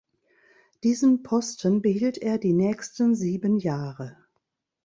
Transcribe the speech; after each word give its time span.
Diesen 0.83 1.21
Posten 1.21 1.83
behielt 1.83 2.17
er 2.17 2.39
die 2.39 2.53
nächsten 2.53 3.13
sieben 3.13 3.59
Jahre. 3.59 4.17